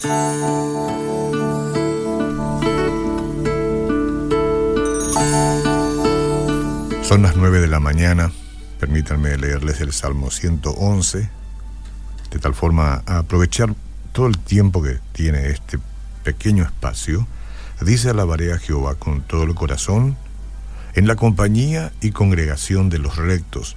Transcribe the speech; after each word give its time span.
Son 0.00 0.08
las 7.22 7.36
9 7.36 7.60
de 7.60 7.66
la 7.68 7.80
mañana. 7.80 8.32
Permítanme 8.78 9.36
leerles 9.36 9.82
el 9.82 9.92
Salmo 9.92 10.30
111, 10.30 11.28
de 12.30 12.38
tal 12.38 12.54
forma 12.54 13.02
aprovechar 13.04 13.74
todo 14.12 14.26
el 14.26 14.38
tiempo 14.38 14.82
que 14.82 15.00
tiene 15.12 15.50
este 15.50 15.78
pequeño 16.24 16.64
espacio. 16.64 17.26
Dice 17.82 18.08
alabaré 18.08 18.54
a 18.54 18.58
Jehová 18.58 18.94
con 18.94 19.20
todo 19.20 19.42
el 19.42 19.54
corazón, 19.54 20.16
en 20.94 21.06
la 21.08 21.16
compañía 21.16 21.92
y 22.00 22.12
congregación 22.12 22.88
de 22.88 23.00
los 23.00 23.16
rectos. 23.16 23.76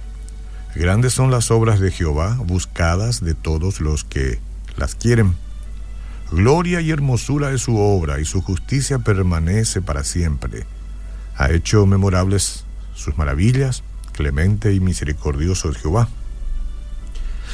Grandes 0.74 1.12
son 1.12 1.30
las 1.30 1.50
obras 1.50 1.80
de 1.80 1.90
Jehová, 1.90 2.38
buscadas 2.42 3.22
de 3.22 3.34
todos 3.34 3.82
los 3.82 4.04
que 4.04 4.40
las 4.78 4.94
quieren. 4.94 5.43
Gloria 6.30 6.80
y 6.80 6.90
hermosura 6.90 7.52
es 7.52 7.62
su 7.62 7.76
obra, 7.78 8.20
y 8.20 8.24
su 8.24 8.40
justicia 8.40 8.98
permanece 8.98 9.82
para 9.82 10.04
siempre. 10.04 10.66
Ha 11.36 11.50
hecho 11.50 11.86
memorables 11.86 12.64
sus 12.94 13.16
maravillas, 13.18 13.82
clemente 14.12 14.72
y 14.72 14.80
misericordioso 14.80 15.70
es 15.70 15.78
Jehová. 15.78 16.08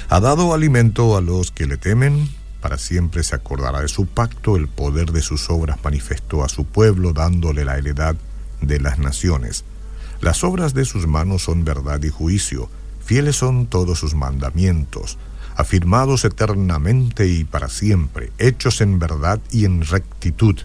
Ha 0.09 0.21
dado 0.21 0.55
alimento 0.55 1.17
a 1.17 1.21
los 1.21 1.51
que 1.51 1.67
le 1.67 1.77
temen, 1.77 2.29
para 2.61 2.79
siempre 2.79 3.23
se 3.23 3.35
acordará 3.35 3.81
de 3.81 3.89
su 3.89 4.07
pacto, 4.07 4.57
el 4.57 4.69
poder 4.69 5.13
de 5.13 5.23
sus 5.23 5.49
obras 5.51 5.79
manifestó 5.83 6.45
a 6.45 6.49
su 6.49 6.65
pueblo, 6.65 7.13
dándole 7.13 7.65
la 7.65 7.79
heredad 7.79 8.17
de 8.61 8.81
las 8.81 8.99
naciones. 8.99 9.65
Las 10.21 10.45
obras 10.45 10.75
de 10.75 10.85
sus 10.85 11.07
manos 11.07 11.43
son 11.43 11.65
verdad 11.65 12.03
y 12.03 12.11
juicio, 12.11 12.69
fieles 13.05 13.37
son 13.37 13.67
todos 13.67 13.99
sus 13.99 14.15
mandamientos, 14.15 15.17
afirmados 15.61 16.25
eternamente 16.25 17.27
y 17.27 17.45
para 17.45 17.69
siempre, 17.69 18.33
hechos 18.39 18.81
en 18.81 18.99
verdad 18.99 19.41
y 19.51 19.65
en 19.65 19.83
rectitud. 19.83 20.59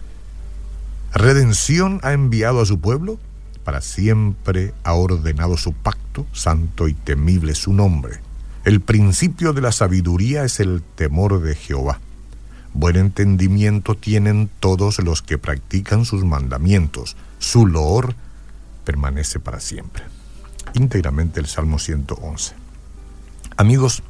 Redención 1.12 2.00
ha 2.02 2.12
enviado 2.12 2.60
a 2.60 2.66
su 2.66 2.80
pueblo, 2.80 3.18
para 3.64 3.80
siempre 3.80 4.72
ha 4.84 4.94
ordenado 4.94 5.56
su 5.56 5.72
pacto, 5.72 6.26
santo 6.32 6.88
y 6.88 6.94
temible 6.94 7.54
su 7.54 7.72
nombre. 7.72 8.20
El 8.64 8.80
principio 8.80 9.52
de 9.52 9.60
la 9.60 9.72
sabiduría 9.72 10.44
es 10.44 10.60
el 10.60 10.82
temor 10.94 11.40
de 11.40 11.54
Jehová. 11.54 12.00
Buen 12.72 12.96
entendimiento 12.96 13.94
tienen 13.94 14.50
todos 14.60 14.98
los 14.98 15.22
que 15.22 15.38
practican 15.38 16.04
sus 16.04 16.24
mandamientos. 16.24 17.16
Su 17.38 17.66
loor 17.66 18.14
permanece 18.84 19.40
para 19.40 19.60
siempre. 19.60 20.04
Íntegramente 20.74 21.40
el 21.40 21.46
Salmo 21.46 21.78
111. 21.78 22.54
Amigos, 23.56 24.02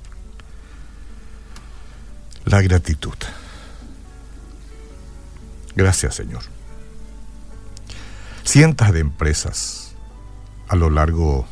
la 2.46 2.62
gratitud. 2.62 3.16
Gracias 5.74 6.14
Señor. 6.14 6.42
Cientos 8.44 8.92
de 8.92 9.00
empresas 9.00 9.94
a 10.68 10.76
lo 10.76 10.88
largo 10.88 11.46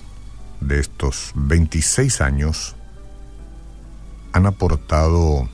de 0.60 0.80
estos 0.80 1.32
26 1.34 2.20
años 2.20 2.76
han 4.32 4.46
aportado, 4.46 5.48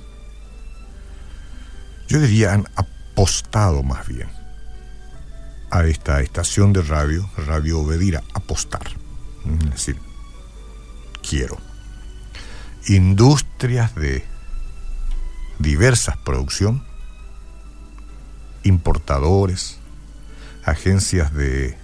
yo 2.08 2.20
diría, 2.20 2.52
han 2.52 2.66
apostado 2.76 3.82
más 3.82 4.06
bien 4.06 4.28
a 5.70 5.84
esta 5.84 6.20
estación 6.20 6.72
de 6.72 6.82
radio, 6.82 7.28
Radio 7.46 7.80
Obedira, 7.80 8.22
apostar. 8.34 8.86
Es 9.64 9.70
decir, 9.70 9.96
quiero. 11.22 11.56
Industrias 12.86 13.94
de 13.94 14.24
diversas 15.60 16.16
producción, 16.16 16.82
importadores, 18.64 19.78
agencias 20.64 21.32
de, 21.32 21.76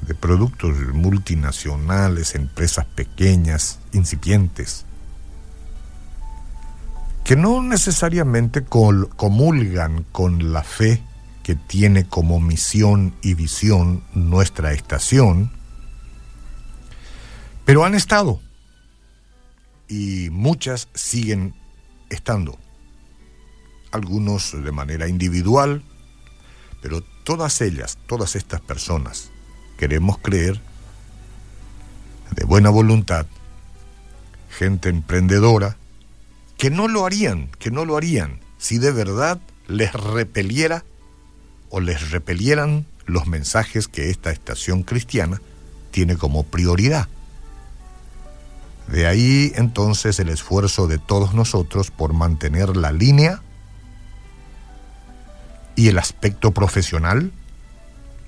de 0.00 0.14
productos 0.14 0.76
multinacionales, 0.94 2.34
empresas 2.34 2.86
pequeñas, 2.86 3.80
incipientes, 3.92 4.86
que 7.24 7.34
no 7.34 7.60
necesariamente 7.60 8.64
comulgan 8.64 10.04
con 10.12 10.52
la 10.52 10.62
fe 10.62 11.02
que 11.42 11.56
tiene 11.56 12.06
como 12.06 12.38
misión 12.38 13.14
y 13.20 13.34
visión 13.34 14.04
nuestra 14.14 14.72
estación, 14.72 15.50
pero 17.64 17.84
han 17.84 17.94
estado 17.94 18.40
y 19.88 20.28
muchas 20.30 20.88
siguen 20.94 21.54
estando. 22.08 22.58
Algunos 23.92 24.52
de 24.52 24.72
manera 24.72 25.08
individual, 25.08 25.82
pero 26.82 27.02
todas 27.24 27.60
ellas, 27.60 27.98
todas 28.06 28.36
estas 28.36 28.60
personas, 28.60 29.30
queremos 29.78 30.18
creer 30.18 30.60
de 32.32 32.44
buena 32.44 32.70
voluntad, 32.70 33.26
gente 34.50 34.88
emprendedora, 34.88 35.76
que 36.58 36.70
no 36.70 36.88
lo 36.88 37.04
harían, 37.04 37.48
que 37.58 37.70
no 37.70 37.84
lo 37.84 37.96
harían 37.96 38.40
si 38.58 38.78
de 38.78 38.90
verdad 38.90 39.40
les 39.68 39.92
repeliera 39.92 40.84
o 41.70 41.80
les 41.80 42.10
repelieran 42.10 42.86
los 43.04 43.26
mensajes 43.26 43.88
que 43.88 44.10
esta 44.10 44.30
estación 44.30 44.82
cristiana 44.82 45.40
tiene 45.90 46.16
como 46.16 46.44
prioridad. 46.44 47.08
De 48.88 49.06
ahí 49.06 49.52
entonces 49.56 50.18
el 50.20 50.28
esfuerzo 50.28 50.86
de 50.86 50.98
todos 50.98 51.34
nosotros 51.34 51.90
por 51.90 52.12
mantener 52.12 52.76
la 52.76 52.92
línea 52.92 53.42
y 55.76 55.88
el 55.88 55.98
aspecto 55.98 56.52
profesional, 56.52 57.30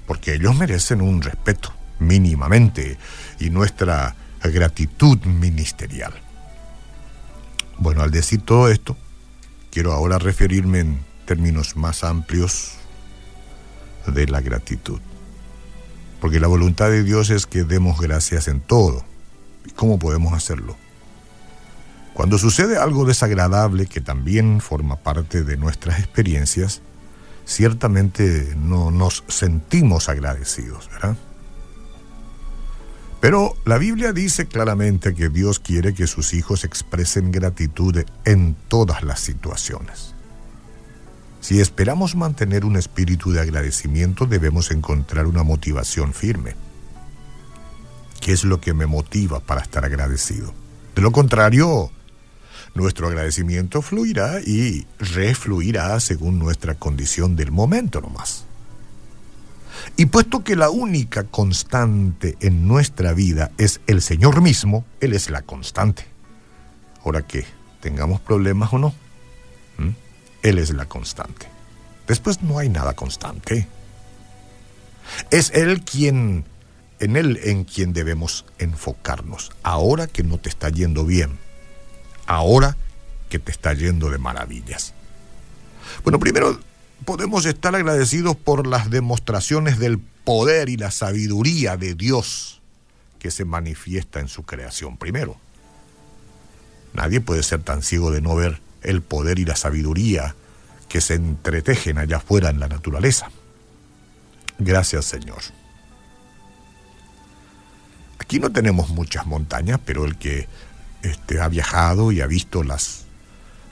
porque 0.07 0.35
ellos 0.35 0.55
merecen 0.57 1.01
un 1.01 1.23
respeto 1.23 1.73
mínimamente 1.99 2.99
y 3.41 3.51
nuestra 3.51 4.15
gratitud 4.45 5.19
ministerial. 5.25 6.13
Bueno, 7.79 8.03
al 8.03 8.11
decir 8.11 8.43
todo 8.43 8.69
esto, 8.69 8.97
quiero 9.71 9.93
ahora 9.93 10.19
referirme 10.19 10.81
en 10.81 11.01
términos 11.27 11.77
más 11.77 12.05
amplios 12.05 12.73
de 14.07 14.27
la 14.27 14.41
gratitud. 14.41 15.01
Porque 16.21 16.41
la 16.41 16.49
voluntad 16.49 16.91
de 16.91 17.05
Dios 17.05 17.31
es 17.31 17.47
que 17.47 17.65
demos 17.65 18.01
gracias 18.01 18.49
en 18.49 18.61
todo. 18.61 19.05
¿Y 19.67 19.71
cómo 19.71 19.99
podemos 19.99 20.33
hacerlo? 20.33 20.77
Cuando 22.15 22.39
sucede 22.39 22.79
algo 22.79 23.05
desagradable 23.05 23.87
que 23.87 24.01
también 24.01 24.61
forma 24.61 24.97
parte 24.97 25.45
de 25.45 25.57
nuestras 25.57 26.01
experiencias, 26.01 26.83
ciertamente 27.49 28.55
no 28.57 28.91
nos 28.91 29.25
sentimos 29.27 30.11
agradecidos, 30.11 30.89
¿verdad? 30.91 31.17
Pero 33.21 33.57
la 33.65 33.79
Biblia 33.79 34.13
dice 34.13 34.47
claramente 34.47 35.15
que 35.15 35.31
Dios 35.31 35.59
quiere 35.59 35.95
que 35.95 36.07
sus 36.07 36.35
hijos 36.35 36.65
expresen 36.65 37.33
gratitud 37.33 38.05
en 38.25 38.55
todas 38.69 39.03
las 39.03 39.21
situaciones. 39.21 40.15
Si 41.41 41.61
esperamos 41.61 42.15
mantener 42.15 42.65
un 42.67 42.77
espíritu 42.77 43.33
de 43.33 43.41
agradecimiento, 43.41 44.27
debemos 44.27 44.71
encontrar 44.71 45.27
una 45.27 45.43
motivación 45.43 46.13
firme. 46.13 46.55
¿Qué 48.21 48.33
es 48.33 48.45
lo 48.45 48.61
que 48.61 48.75
me 48.75 48.87
motiva 48.87 49.41
para 49.41 49.63
estar 49.63 49.85
agradecido? 49.85 50.53
De 50.95 51.01
lo 51.01 51.13
contrario, 51.13 51.91
nuestro 52.75 53.09
agradecimiento 53.09 53.83
fluirá 53.83 54.41
y 54.41 54.87
refluirá 54.99 55.99
según 56.01 56.39
nuestra 56.39 56.75
condición 56.75 57.37
del 57.37 57.51
momento 57.51 58.01
nomás. 58.01 58.45
Y 59.97 60.07
puesto 60.07 60.45
que 60.45 60.57
la 60.57 60.71
única 60.71 61.25
constante 61.25 62.37
en 62.41 62.67
nuestra 62.69 63.13
vida 63.13 63.51
es 63.59 63.81
el 63.87 64.03
Señor 64.03 64.41
mismo, 64.41 64.85
Él 65.01 65.13
es 65.13 65.31
la 65.31 65.43
constante. 65.43 66.05
Ahora 67.05 67.23
que 67.23 67.45
tengamos 67.81 68.21
problemas 68.21 68.73
o 68.73 68.79
no, 68.79 68.95
Él 70.43 70.59
es 70.59 70.71
la 70.71 70.87
constante. 70.87 71.47
Después 72.07 72.43
no 72.43 72.59
hay 72.59 72.69
nada 72.69 72.95
constante. 72.95 73.69
Es 75.31 75.51
Él 75.51 75.83
quien, 75.83 76.45
en 77.01 77.17
Él 77.17 77.41
en 77.45 77.65
quien 77.65 77.93
debemos 77.93 78.45
enfocarnos. 78.59 79.53
Ahora 79.63 80.07
que 80.07 80.23
no 80.23 80.39
te 80.39 80.49
está 80.49 80.69
yendo 80.69 81.05
bien, 81.05 81.39
ahora 82.29 82.77
que 83.29 83.39
te 83.39 83.51
está 83.51 83.73
yendo 83.75 84.11
de 84.11 84.19
maravillas. 84.19 84.95
Bueno, 86.05 86.21
primero 86.21 86.61
podemos 87.05 87.47
estar 87.47 87.75
agradecidos 87.75 88.37
por 88.37 88.67
las 88.67 88.91
demostraciones 88.91 89.79
del 89.79 89.99
poder 89.99 90.69
y 90.69 90.77
la 90.77 90.91
sabiduría 90.91 91.77
de 91.77 91.95
Dios 91.95 92.61
que 93.19 93.31
se 93.31 93.45
manifiesta 93.45 94.21
en 94.21 94.29
su 94.29 94.45
creación. 94.45 94.97
Primero, 94.99 95.37
nadie 96.93 97.21
puede 97.21 97.43
ser 97.43 97.63
tan 97.63 97.83
ciego 97.83 98.11
de 98.11 98.21
no 98.21 98.37
ver 98.37 98.61
el 98.83 99.03
poder 99.03 99.39
y 99.39 99.45
la 99.45 99.57
sabiduría 99.57 100.37
que 100.89 101.01
se 101.01 101.15
entretejen 101.15 101.99
allá 101.99 102.19
afuera 102.19 102.51
en 102.51 102.61
la 102.61 102.69
naturaleza. 102.69 103.31
Gracias 104.59 105.07
Señor. 105.07 105.43
Aquí 108.19 108.39
no 108.39 108.53
tenemos 108.53 108.91
muchas 108.91 109.27
montañas, 109.27 109.81
pero 109.85 110.05
el 110.05 110.19
que 110.19 110.47
este, 111.03 111.41
ha 111.41 111.49
viajado 111.49 112.13
y 112.13 112.21
ha 112.21 112.27
visto 112.27 112.63
las, 112.63 113.05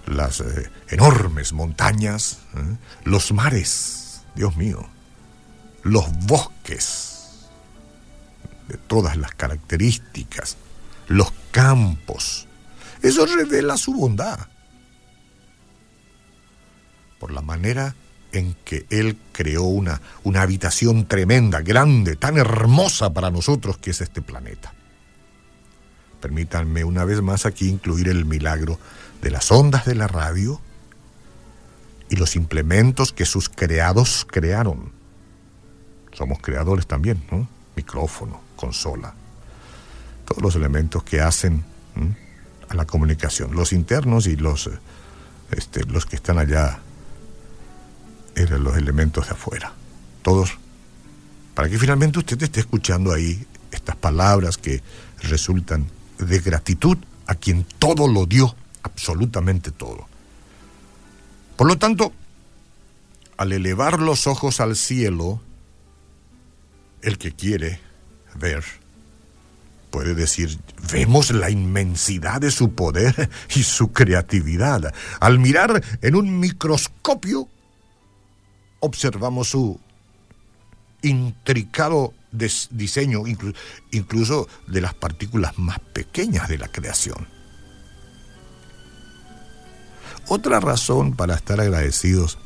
las 0.06 0.40
eh, 0.40 0.70
enormes 0.88 1.52
montañas, 1.52 2.38
¿eh? 2.56 2.76
los 3.04 3.32
mares, 3.32 4.22
Dios 4.34 4.56
mío, 4.56 4.88
los 5.82 6.10
bosques, 6.26 7.46
de 8.68 8.76
todas 8.76 9.16
las 9.16 9.32
características, 9.32 10.56
los 11.08 11.32
campos. 11.50 12.46
Eso 13.02 13.26
revela 13.26 13.76
su 13.76 13.94
bondad. 13.94 14.48
Por 17.20 17.30
la 17.30 17.42
manera 17.42 17.94
en 18.32 18.54
que 18.64 18.86
Él 18.90 19.18
creó 19.32 19.62
una, 19.62 20.00
una 20.24 20.42
habitación 20.42 21.06
tremenda, 21.06 21.60
grande, 21.60 22.16
tan 22.16 22.36
hermosa 22.36 23.12
para 23.12 23.30
nosotros 23.30 23.78
que 23.78 23.90
es 23.90 24.00
este 24.00 24.22
planeta. 24.22 24.74
Permítanme 26.20 26.84
una 26.84 27.04
vez 27.04 27.22
más 27.22 27.46
aquí 27.46 27.68
incluir 27.68 28.08
el 28.08 28.24
milagro 28.24 28.78
de 29.22 29.30
las 29.30 29.50
ondas 29.50 29.84
de 29.84 29.94
la 29.94 30.08
radio 30.08 30.60
y 32.08 32.16
los 32.16 32.36
implementos 32.36 33.12
que 33.12 33.26
sus 33.26 33.48
creados 33.48 34.26
crearon. 34.30 34.92
Somos 36.12 36.38
creadores 36.40 36.86
también, 36.86 37.22
¿no? 37.30 37.48
Micrófono, 37.74 38.40
consola, 38.56 39.14
todos 40.24 40.42
los 40.42 40.54
elementos 40.56 41.02
que 41.02 41.20
hacen 41.20 41.64
a 42.68 42.74
la 42.74 42.86
comunicación, 42.86 43.54
los 43.54 43.72
internos 43.72 44.26
y 44.26 44.36
los, 44.36 44.70
este, 45.50 45.84
los 45.84 46.06
que 46.06 46.16
están 46.16 46.38
allá, 46.38 46.80
eran 48.34 48.64
los 48.64 48.76
elementos 48.76 49.26
de 49.26 49.32
afuera, 49.32 49.72
todos, 50.22 50.58
para 51.54 51.68
que 51.68 51.78
finalmente 51.78 52.18
usted 52.18 52.42
esté 52.42 52.60
escuchando 52.60 53.12
ahí 53.12 53.46
estas 53.70 53.96
palabras 53.96 54.58
que 54.58 54.82
resultan 55.22 55.86
de 56.18 56.40
gratitud 56.40 56.98
a 57.26 57.34
quien 57.34 57.64
todo 57.78 58.08
lo 58.08 58.26
dio, 58.26 58.54
absolutamente 58.82 59.70
todo. 59.70 60.06
Por 61.56 61.66
lo 61.66 61.76
tanto, 61.76 62.12
al 63.36 63.52
elevar 63.52 64.00
los 64.00 64.26
ojos 64.26 64.60
al 64.60 64.76
cielo, 64.76 65.40
el 67.02 67.18
que 67.18 67.32
quiere 67.32 67.80
ver 68.34 68.64
puede 69.96 70.14
decir, 70.14 70.58
vemos 70.92 71.30
la 71.30 71.48
inmensidad 71.48 72.38
de 72.40 72.50
su 72.50 72.74
poder 72.74 73.30
y 73.54 73.62
su 73.62 73.92
creatividad. 73.92 74.92
Al 75.20 75.38
mirar 75.38 75.82
en 76.02 76.16
un 76.16 76.38
microscopio, 76.38 77.48
observamos 78.80 79.48
su 79.48 79.80
intricado 81.06 82.12
diseño, 82.70 83.22
incluso 83.90 84.48
de 84.66 84.80
las 84.80 84.94
partículas 84.94 85.58
más 85.58 85.78
pequeñas 85.78 86.48
de 86.48 86.58
la 86.58 86.68
creación. 86.68 87.28
Otra 90.28 90.60
razón 90.60 91.14
para 91.14 91.34
estar 91.34 91.60
agradecidos 91.60 92.38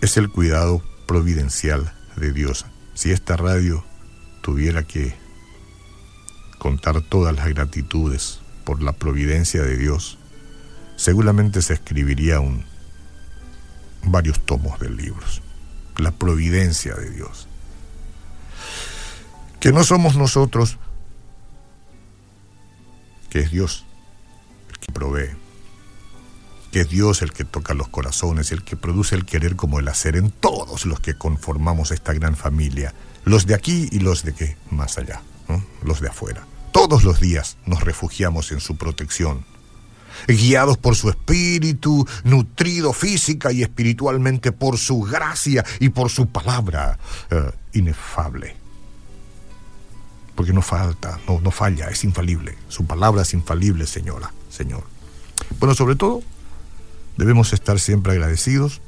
es 0.00 0.16
el 0.16 0.28
cuidado 0.28 0.82
providencial 1.06 1.92
de 2.16 2.32
Dios. 2.32 2.66
Si 2.94 3.12
esta 3.12 3.36
radio 3.36 3.84
tuviera 4.42 4.82
que 4.82 5.14
contar 6.58 7.00
todas 7.02 7.34
las 7.34 7.48
gratitudes 7.48 8.40
por 8.64 8.82
la 8.82 8.92
providencia 8.92 9.62
de 9.62 9.76
Dios, 9.76 10.18
seguramente 10.96 11.62
se 11.62 11.74
escribiría 11.74 12.40
un, 12.40 12.64
varios 14.02 14.44
tomos 14.44 14.80
de 14.80 14.90
libros 14.90 15.42
la 15.98 16.12
providencia 16.12 16.94
de 16.94 17.10
Dios. 17.10 17.46
Que 19.60 19.72
no 19.72 19.84
somos 19.84 20.16
nosotros, 20.16 20.78
que 23.28 23.40
es 23.40 23.50
Dios 23.50 23.84
el 24.70 24.78
que 24.78 24.92
provee, 24.92 25.36
que 26.72 26.80
es 26.80 26.88
Dios 26.88 27.22
el 27.22 27.32
que 27.32 27.44
toca 27.44 27.74
los 27.74 27.88
corazones, 27.88 28.52
el 28.52 28.62
que 28.62 28.76
produce 28.76 29.16
el 29.16 29.26
querer 29.26 29.56
como 29.56 29.80
el 29.80 29.88
hacer 29.88 30.16
en 30.16 30.30
todos 30.30 30.86
los 30.86 31.00
que 31.00 31.14
conformamos 31.14 31.90
esta 31.90 32.12
gran 32.12 32.36
familia, 32.36 32.94
los 33.24 33.46
de 33.46 33.54
aquí 33.54 33.88
y 33.90 33.98
los 33.98 34.22
de 34.22 34.34
que 34.34 34.56
más 34.70 34.98
allá, 34.98 35.22
los 35.82 36.00
de 36.00 36.08
afuera. 36.08 36.46
Todos 36.72 37.02
los 37.02 37.20
días 37.20 37.56
nos 37.66 37.82
refugiamos 37.82 38.52
en 38.52 38.60
su 38.60 38.76
protección 38.76 39.44
guiados 40.26 40.78
por 40.78 40.96
su 40.96 41.08
espíritu, 41.08 42.06
nutrido 42.24 42.92
física 42.92 43.52
y 43.52 43.62
espiritualmente 43.62 44.52
por 44.52 44.78
su 44.78 45.00
gracia 45.02 45.64
y 45.80 45.90
por 45.90 46.10
su 46.10 46.28
palabra 46.28 46.98
eh, 47.30 47.50
inefable. 47.72 48.56
Porque 50.34 50.52
no 50.52 50.62
falta, 50.62 51.18
no, 51.26 51.40
no 51.40 51.50
falla, 51.50 51.88
es 51.88 52.04
infalible. 52.04 52.56
Su 52.68 52.86
palabra 52.86 53.22
es 53.22 53.34
infalible, 53.34 53.86
señora, 53.86 54.32
Señor. 54.50 54.84
Bueno, 55.58 55.74
sobre 55.74 55.96
todo, 55.96 56.22
debemos 57.16 57.52
estar 57.52 57.80
siempre 57.80 58.12
agradecidos 58.12 58.80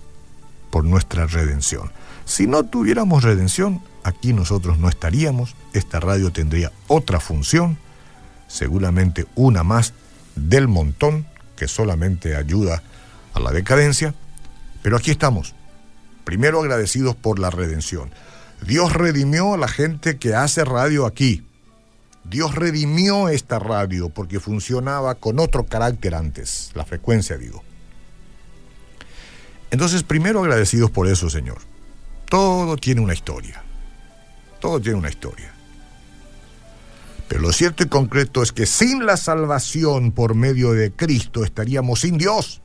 por 0.71 0.85
nuestra 0.85 1.27
redención. 1.27 1.91
Si 2.25 2.47
no 2.47 2.65
tuviéramos 2.65 3.25
redención, 3.25 3.83
aquí 4.05 4.33
nosotros 4.33 4.79
no 4.79 4.89
estaríamos, 4.89 5.57
esta 5.73 5.99
radio 6.01 6.31
tendría 6.31 6.73
otra 6.87 7.19
función, 7.19 7.79
seguramente 8.47 9.27
una 9.35 9.65
más 9.65 9.95
del 10.49 10.69
montón 10.69 11.27
que 11.57 11.69
solamente 11.69 12.37
ayuda 12.37 12.83
a 13.35 13.41
la 13.41 13.53
decadencia. 13.53 14.15
Pero 14.83 14.97
aquí 14.97 15.11
estamos, 15.11 15.55
primero 16.25 16.61
agradecidos 16.61 17.15
por 17.15 17.39
la 17.39 17.51
redención. 17.51 18.11
Dios 18.67 18.93
redimió 18.93 19.55
a 19.55 19.59
la 19.59 19.69
gente 19.69 20.19
que 20.19 20.35
hace 20.35 20.65
radio 20.65 21.07
aquí. 21.07 21.45
Dios 22.25 22.55
redimió 22.55 23.29
esta 23.29 23.59
radio 23.59 24.09
porque 24.09 24.41
funcionaba 24.41 25.15
con 25.15 25.39
otro 25.39 25.67
carácter 25.67 26.15
antes, 26.15 26.71
la 26.75 26.85
frecuencia 26.85 27.37
digo. 27.37 27.63
Entonces, 29.71 30.03
primero 30.03 30.41
agradecidos 30.41 30.91
por 30.91 31.07
eso, 31.07 31.31
Señor. 31.31 31.59
Todo 32.29 32.77
tiene 32.77 33.01
una 33.01 33.15
historia. 33.15 33.63
Todo 34.61 34.81
tiene 34.81 34.99
una 34.99 35.09
historia. 35.09 35.53
Pero 37.31 37.43
lo 37.43 37.53
cierto 37.53 37.85
y 37.85 37.87
concreto 37.87 38.43
es 38.43 38.51
que 38.51 38.67
sin 38.67 39.07
la 39.07 39.17
salvación 39.17 40.11
por 40.11 40.35
medio 40.35 40.73
de 40.73 40.91
Cristo 40.91 41.45
estaríamos 41.45 42.01
sin 42.01 42.19
Dios. 42.19 42.61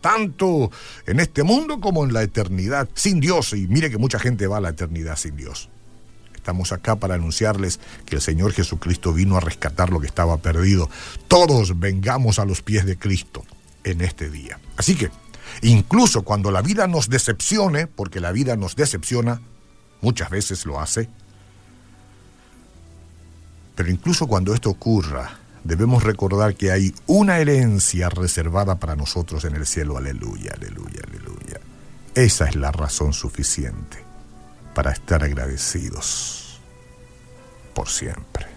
Tanto 0.00 0.70
en 1.06 1.20
este 1.20 1.42
mundo 1.42 1.80
como 1.80 2.06
en 2.06 2.14
la 2.14 2.22
eternidad, 2.22 2.88
sin 2.94 3.20
Dios. 3.20 3.52
Y 3.52 3.68
mire 3.68 3.90
que 3.90 3.98
mucha 3.98 4.18
gente 4.18 4.46
va 4.46 4.56
a 4.56 4.62
la 4.62 4.70
eternidad 4.70 5.18
sin 5.18 5.36
Dios. 5.36 5.68
Estamos 6.34 6.72
acá 6.72 6.96
para 6.96 7.16
anunciarles 7.16 7.78
que 8.06 8.16
el 8.16 8.22
Señor 8.22 8.54
Jesucristo 8.54 9.12
vino 9.12 9.36
a 9.36 9.40
rescatar 9.40 9.90
lo 9.90 10.00
que 10.00 10.06
estaba 10.06 10.38
perdido. 10.38 10.88
Todos 11.28 11.78
vengamos 11.78 12.38
a 12.38 12.46
los 12.46 12.62
pies 12.62 12.86
de 12.86 12.96
Cristo 12.96 13.44
en 13.84 14.00
este 14.00 14.30
día. 14.30 14.58
Así 14.78 14.94
que, 14.96 15.10
incluso 15.60 16.22
cuando 16.22 16.50
la 16.50 16.62
vida 16.62 16.86
nos 16.86 17.10
decepcione, 17.10 17.86
porque 17.86 18.20
la 18.20 18.32
vida 18.32 18.56
nos 18.56 18.76
decepciona, 18.76 19.42
muchas 20.00 20.30
veces 20.30 20.64
lo 20.64 20.80
hace, 20.80 21.10
pero 23.74 23.90
incluso 23.90 24.26
cuando 24.26 24.54
esto 24.54 24.70
ocurra, 24.70 25.38
debemos 25.64 26.02
recordar 26.02 26.54
que 26.54 26.70
hay 26.70 26.94
una 27.06 27.38
herencia 27.38 28.08
reservada 28.08 28.76
para 28.78 28.96
nosotros 28.96 29.44
en 29.44 29.56
el 29.56 29.66
cielo. 29.66 29.96
Aleluya, 29.96 30.52
aleluya, 30.56 31.00
aleluya. 31.08 31.60
Esa 32.14 32.48
es 32.48 32.54
la 32.54 32.70
razón 32.70 33.12
suficiente 33.12 33.98
para 34.74 34.92
estar 34.92 35.24
agradecidos 35.24 36.60
por 37.74 37.88
siempre. 37.88 38.53